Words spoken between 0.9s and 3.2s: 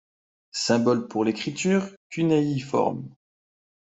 pour l'écriture cunéiforme.